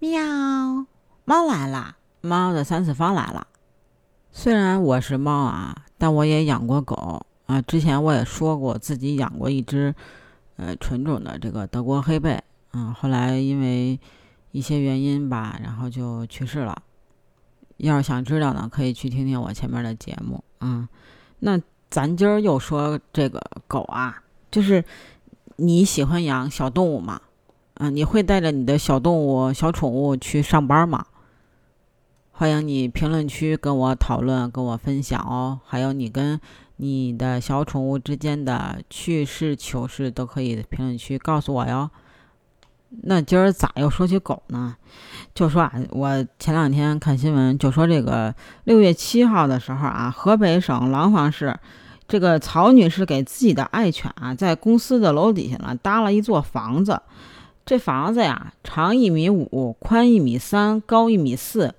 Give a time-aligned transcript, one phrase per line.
[0.00, 0.20] 喵，
[1.24, 3.48] 猫来了，猫的三次方来了。
[4.30, 7.60] 虽然我是猫啊，但我也养过狗啊。
[7.62, 9.92] 之前我也说过自己养过一只，
[10.56, 12.40] 呃，纯种的这个德国黑背，
[12.74, 13.98] 嗯，后来因为
[14.52, 16.80] 一些原因吧，然后就去世了。
[17.78, 20.88] 要是想知道呢，可以去听听我前面的节目啊。
[21.40, 21.60] 那
[21.90, 24.84] 咱今儿又说这个狗啊，就是
[25.56, 27.20] 你喜欢养小动物吗？
[27.78, 31.06] 啊，你会带着你的小动物、小宠物去上班吗？
[32.32, 35.60] 欢迎你评论区跟我讨论、跟我分享哦。
[35.64, 36.40] 还有你跟
[36.78, 41.88] 你的小宠物之间的趣事、糗事，都可以评论区告诉我哟。
[43.02, 44.74] 那今儿咋又说起狗呢？
[45.32, 48.34] 就说啊，我前两天看新闻，就说这个
[48.64, 51.56] 六月七号的时候啊，河北省廊坊市
[52.08, 57.00] 这个曹女士给自己的爱犬啊，在公司的楼底下呢搭了一座房子。
[57.68, 61.74] 这房子呀，长一米五，宽一米三，高一米四，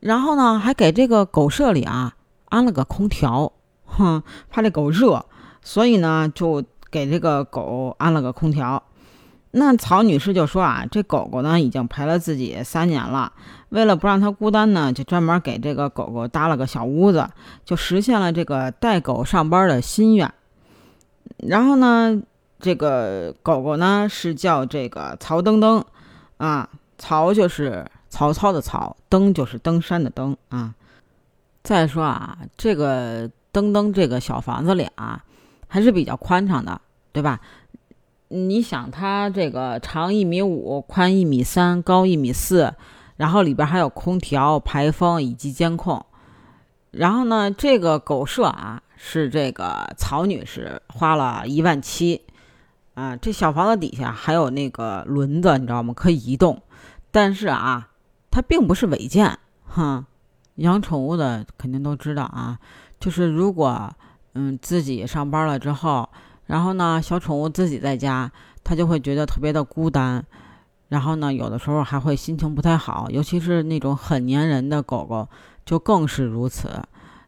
[0.00, 3.52] 然后呢，还给这个狗舍里啊安了个空调，
[3.84, 5.24] 哼，怕这狗热，
[5.62, 8.82] 所以呢，就给这个狗安了个空调。
[9.52, 13.32] 那曹女士就说啊，这狗狗呢已经陪了自己三年了，
[13.68, 17.28] 为了不让它孤单呢，就专门给这个狗狗搭了个小屋子，
[17.64, 20.34] 就实现了这个带狗上班的心愿。
[21.36, 22.20] 然后呢？
[22.58, 25.84] 这个狗狗呢是叫这个曹登登，
[26.38, 26.68] 啊，
[26.98, 30.74] 曹就是曹操的曹，登就是登山的登啊。
[31.62, 35.24] 再说啊，这个登登这个小房子里啊，
[35.68, 36.80] 还是比较宽敞的，
[37.12, 37.40] 对吧？
[38.28, 42.74] 你想它这个长一米五，宽一米三，高一米四，
[43.16, 46.04] 然后里边还有空调、排风以及监控。
[46.92, 52.22] 然后呢，这个狗舍啊，是这个曹女士花了一万七。
[52.96, 55.92] 啊，这小房子底下还有那个轮子，你知道吗？
[55.94, 56.62] 可以移动。
[57.10, 57.90] 但是啊，
[58.30, 60.06] 它并不是违建，哈。
[60.54, 62.58] 养宠物的肯定都知道啊，
[62.98, 63.92] 就是如果
[64.32, 66.08] 嗯自己上班了之后，
[66.46, 68.32] 然后呢小宠物自己在家，
[68.64, 70.24] 它就会觉得特别的孤单，
[70.88, 75.28] 然后呢有的时候还会心情不太好，尤其是那种很粘人的狗狗
[75.66, 76.70] 就更是如此。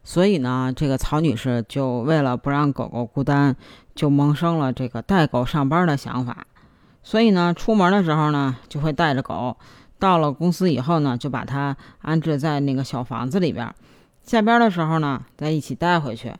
[0.03, 3.55] 所以呢，这个曹女士就为了不让狗狗孤单。
[3.95, 6.47] 就萌生了这个带狗上班的想法，
[7.03, 9.57] 所以呢，出门的时候呢，就会带着狗；
[9.99, 13.75] 到了公司以后呢，就把它安置在那个小房子里边。
[14.23, 16.33] 下班的时候呢，再一起带回去。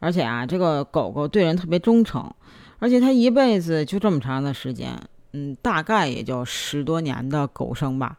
[0.00, 2.32] 而且啊，这个狗狗对人特别忠诚，
[2.78, 4.98] 而且它一辈子就这么长的时间，
[5.32, 8.16] 嗯，大概也就十多年的狗生吧。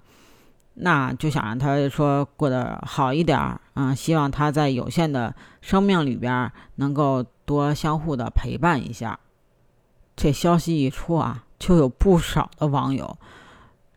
[0.75, 7.25] 那就想让它说过得好一点儿啊，希望它在有限的生命里边能够。
[7.47, 9.19] 多相互的陪伴一下，
[10.16, 13.19] 这消息一出啊，就有不少的网友，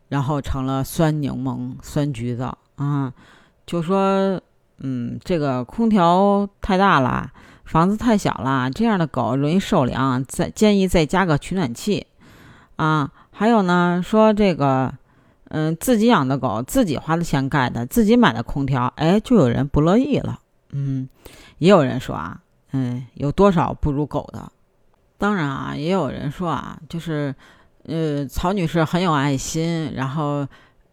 [0.07, 3.11] 然后成了酸柠檬、酸橘子啊，
[3.65, 4.39] 就说，
[4.77, 7.31] 嗯，这个空调太大了，
[7.65, 12.05] 房子太小了，这样的狗容易受凉，再建议再加个取暖器
[12.75, 13.11] 啊。
[13.31, 14.93] 还有呢，说这个，
[15.49, 20.39] 嗯，自己养的狗，自己花的钱盖的，自己买的空调，哎，就有人不乐意了，
[20.71, 21.07] 嗯，
[21.59, 22.41] 也有人说啊。
[22.71, 24.51] 嗯，有多少不如狗的？
[25.17, 27.33] 当然啊，也有人说啊，就是，
[27.85, 30.47] 呃，曹女士很有爱心，然后，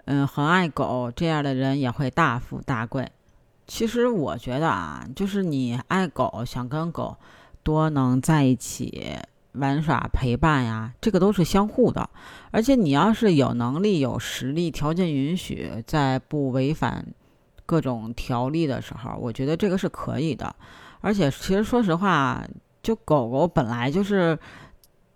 [0.07, 3.07] 嗯，很爱狗，这样的人也会大富大贵。
[3.67, 7.15] 其实我觉得啊，就是你爱狗，想跟狗
[7.63, 9.19] 多能在一起
[9.59, 12.09] 玩耍陪伴呀，这个都是相互的。
[12.51, 17.07] 而且你要是有能力、有实力、条件允许，在不违反
[17.65, 20.55] 各种条例的时候，我觉得这个是可以的。
[21.01, 22.45] 而且，其实说实话，
[22.83, 24.37] 就狗狗本来就是，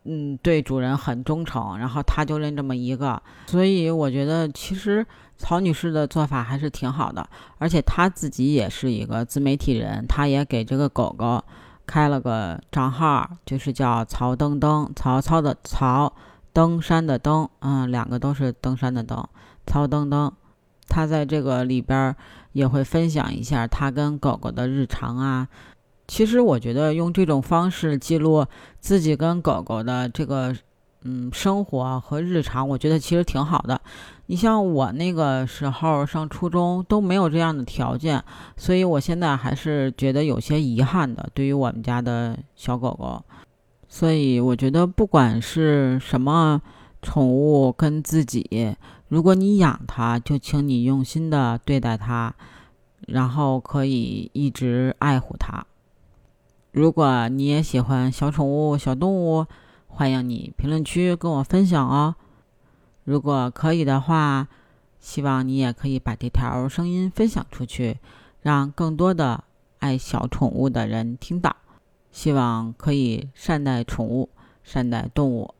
[0.04, 5.04] 嗯，对主人很忠诚，然后它就认这么一个，所以我觉得其实
[5.36, 7.26] 曹女士的做法还是挺好的。
[7.58, 11.42] 而且她自己也是一个自媒体人，她也给这个狗狗
[11.90, 16.12] 开了个账号，就是叫曹登登，曹操的曹，
[16.52, 19.28] 登山的登，嗯，两个都是登山的登，
[19.66, 20.32] 曹登登。
[20.88, 22.14] 他在这个里边
[22.52, 25.48] 也会分享一下他跟狗狗的日常啊。
[26.06, 28.46] 其实我觉得用这种方式记录
[28.78, 30.54] 自己跟狗狗的这个
[31.02, 33.81] 嗯生活和日常，我觉得其实挺好的。
[34.31, 38.23] 你像我那个时候上初中都没有这样的条件，
[38.56, 41.29] 所以我现在还是觉得有些遗憾的。
[41.35, 43.25] 对于我们家的小狗狗，
[43.88, 46.62] 所以我觉得不管是什么
[47.03, 48.77] 宠物跟自己，
[49.09, 52.32] 如果你养它，就请你用心的对待它，
[53.09, 55.67] 然后可以一直爱护它。
[56.71, 59.44] 如果你也喜欢小宠物、小动物，
[59.88, 62.15] 欢迎你评论区跟我分享哦。
[63.10, 64.46] 如果可以的话，
[65.00, 67.98] 希望你也可以把这条声音分享出去，
[68.40, 69.42] 让更多的
[69.80, 71.56] 爱小宠物的人听到。
[72.12, 74.28] 希望可以善待宠物，
[74.62, 75.52] 善待动物。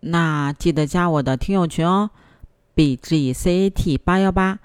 [0.00, 2.10] 那记得加我的听友群哦
[2.74, 4.58] ，b g c a t 八幺八，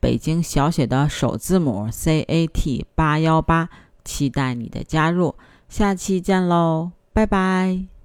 [0.00, 3.68] 北京小写的首字母 c a t 八幺八，
[4.04, 5.34] 期待你的加入。
[5.68, 7.97] 下期见喽，拜拜。